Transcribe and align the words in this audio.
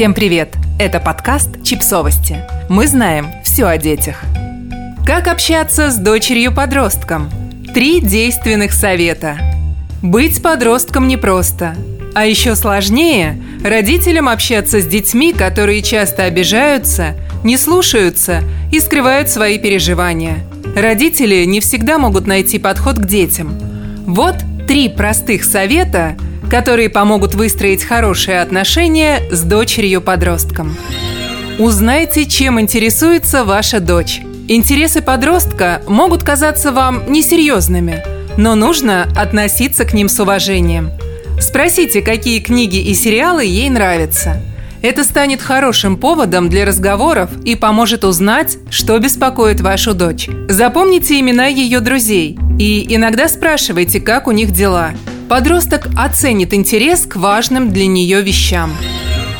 Всем 0.00 0.14
привет! 0.14 0.54
Это 0.78 0.98
подкаст 0.98 1.62
«Чипсовости». 1.62 2.38
Мы 2.70 2.86
знаем 2.86 3.26
все 3.44 3.66
о 3.66 3.76
детях. 3.76 4.22
Как 5.04 5.28
общаться 5.28 5.90
с 5.90 5.98
дочерью-подростком? 5.98 7.28
Три 7.74 8.00
действенных 8.00 8.72
совета. 8.72 9.36
Быть 10.00 10.42
подростком 10.42 11.06
непросто. 11.06 11.76
А 12.14 12.24
еще 12.24 12.56
сложнее 12.56 13.42
родителям 13.62 14.30
общаться 14.30 14.80
с 14.80 14.86
детьми, 14.86 15.34
которые 15.34 15.82
часто 15.82 16.24
обижаются, 16.24 17.14
не 17.44 17.58
слушаются 17.58 18.42
и 18.72 18.80
скрывают 18.80 19.28
свои 19.28 19.58
переживания. 19.58 20.38
Родители 20.74 21.44
не 21.44 21.60
всегда 21.60 21.98
могут 21.98 22.26
найти 22.26 22.58
подход 22.58 22.96
к 22.96 23.04
детям. 23.04 23.52
Вот 24.06 24.36
три 24.66 24.88
простых 24.88 25.44
совета, 25.44 26.16
которые 26.50 26.90
помогут 26.90 27.34
выстроить 27.34 27.84
хорошие 27.84 28.42
отношения 28.42 29.20
с 29.30 29.42
дочерью-подростком. 29.42 30.76
Узнайте, 31.58 32.26
чем 32.26 32.60
интересуется 32.60 33.44
ваша 33.44 33.78
дочь. 33.78 34.20
Интересы 34.48 35.00
подростка 35.00 35.80
могут 35.86 36.24
казаться 36.24 36.72
вам 36.72 37.10
несерьезными, 37.10 38.02
но 38.36 38.56
нужно 38.56 39.08
относиться 39.16 39.84
к 39.84 39.92
ним 39.92 40.08
с 40.08 40.18
уважением. 40.18 40.90
Спросите, 41.40 42.02
какие 42.02 42.40
книги 42.40 42.78
и 42.78 42.94
сериалы 42.94 43.44
ей 43.44 43.70
нравятся. 43.70 44.42
Это 44.82 45.04
станет 45.04 45.40
хорошим 45.42 45.98
поводом 45.98 46.48
для 46.48 46.64
разговоров 46.64 47.30
и 47.44 47.54
поможет 47.54 48.02
узнать, 48.02 48.56
что 48.70 48.98
беспокоит 48.98 49.60
вашу 49.60 49.94
дочь. 49.94 50.28
Запомните 50.48 51.20
имена 51.20 51.46
ее 51.46 51.80
друзей 51.80 52.38
и 52.58 52.86
иногда 52.94 53.28
спрашивайте, 53.28 54.00
как 54.00 54.26
у 54.26 54.32
них 54.32 54.50
дела. 54.50 54.92
Подросток 55.30 55.86
оценит 55.96 56.52
интерес 56.52 57.06
к 57.06 57.14
важным 57.14 57.70
для 57.70 57.86
нее 57.86 58.20
вещам. 58.20 58.76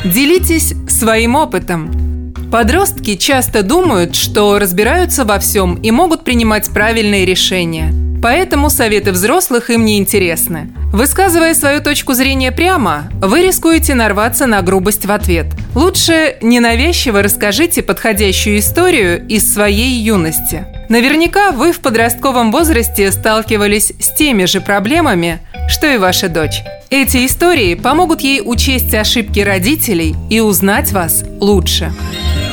Делитесь 0.05 0.73
своим 0.87 1.35
опытом. 1.35 2.33
Подростки 2.49 3.17
часто 3.17 3.61
думают, 3.61 4.15
что 4.15 4.57
разбираются 4.57 5.25
во 5.25 5.37
всем 5.37 5.75
и 5.75 5.91
могут 5.91 6.23
принимать 6.23 6.69
правильные 6.69 7.25
решения. 7.25 7.93
Поэтому 8.23 8.69
советы 8.69 9.11
взрослых 9.11 9.69
им 9.69 9.83
не 9.83 9.97
интересны. 9.97 10.71
Высказывая 10.93 11.53
свою 11.53 11.81
точку 11.81 12.13
зрения 12.13 12.53
прямо, 12.53 13.09
вы 13.21 13.41
рискуете 13.41 13.93
нарваться 13.93 14.45
на 14.45 14.61
грубость 14.61 15.05
в 15.05 15.11
ответ. 15.11 15.47
Лучше 15.75 16.37
ненавязчиво 16.41 17.21
расскажите 17.21 17.83
подходящую 17.83 18.59
историю 18.59 19.27
из 19.27 19.53
своей 19.53 19.99
юности. 19.99 20.65
Наверняка 20.87 21.51
вы 21.51 21.71
в 21.73 21.79
подростковом 21.79 22.51
возрасте 22.51 23.11
сталкивались 23.11 23.91
с 23.99 24.13
теми 24.13 24.45
же 24.45 24.61
проблемами, 24.61 25.39
что 25.71 25.91
и 25.91 25.97
ваша 25.97 26.27
дочь. 26.27 26.63
Эти 26.89 27.25
истории 27.25 27.75
помогут 27.75 28.21
ей 28.21 28.41
учесть 28.43 28.93
ошибки 28.93 29.39
родителей 29.39 30.15
и 30.29 30.41
узнать 30.41 30.91
вас 30.91 31.23
лучше. 31.39 31.93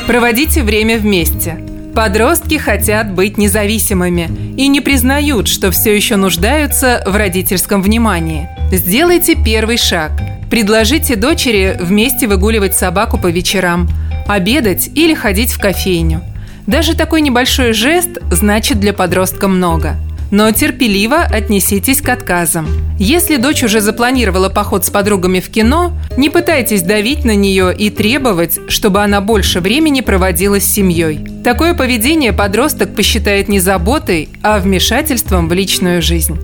Проводите 0.07 0.63
время 0.63 0.99
вместе. 0.99 1.59
Подростки 1.95 2.57
хотят 2.59 3.13
быть 3.13 3.37
независимыми 3.37 4.31
и 4.57 4.69
не 4.69 4.81
признают, 4.81 5.49
что 5.49 5.73
все 5.73 5.95
еще 5.95 6.15
нуждаются 6.15 7.03
в 7.07 7.17
родительском 7.17 7.83
внимании. 7.83 8.49
Сделайте 8.71 9.35
первый 9.35 9.79
шаг. 9.79 10.13
Предложите 10.49 11.17
дочери 11.17 11.77
вместе 11.81 12.29
выгуливать 12.29 12.77
собаку 12.77 13.19
по 13.19 13.27
вечерам, 13.27 13.89
обедать 14.29 14.91
или 14.95 15.15
ходить 15.15 15.53
в 15.53 15.59
кофейню. 15.59 16.23
Даже 16.69 16.95
такой 16.95 17.21
небольшой 17.21 17.73
жест 17.73 18.11
значит 18.31 18.79
для 18.79 18.93
подростка 18.93 19.49
много– 19.49 19.97
но 20.31 20.51
терпеливо 20.53 21.23
отнеситесь 21.23 22.01
к 22.01 22.09
отказам. 22.09 22.67
Если 22.99 23.37
дочь 23.37 23.63
уже 23.63 23.81
запланировала 23.81 24.49
поход 24.49 24.85
с 24.85 24.91
подругами 24.91 25.41
в 25.41 25.49
кино, 25.51 25.93
не 26.17 26.31
пытайтесь 26.31 26.83
давить 26.83 27.25
на 27.25 27.35
нее 27.35 27.75
и 27.75 27.91
требовать, 27.91 28.59
чтобы 28.69 29.03
она 29.03 29.21
больше 29.21 29.61
времени 29.61 30.01
проводила 30.01 30.61
с 30.61 30.65
семьей. 30.65 31.21
Такое 31.45 31.75
поведение 31.75 32.33
подросток 32.33 32.95
посчитает 32.95 33.49
не 33.49 33.61
заботой, 33.61 34.29
а 34.43 34.59
вмешательством 34.59 35.49
в 35.49 35.53
личную 35.53 36.03
жизнь. 36.03 36.39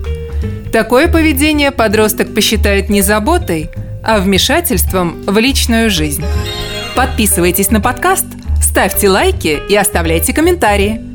Такое 0.71 1.07
поведение 1.07 1.71
подросток 1.71 2.33
посчитает 2.33 2.89
не 2.89 3.01
заботой, 3.01 3.69
а 4.03 4.19
вмешательством 4.19 5.23
в 5.25 5.37
личную 5.37 5.89
жизнь. 5.89 6.23
Подписывайтесь 6.95 7.71
на 7.71 7.81
подкаст, 7.81 8.25
ставьте 8.61 9.09
лайки 9.09 9.59
и 9.69 9.75
оставляйте 9.75 10.33
комментарии. 10.33 11.14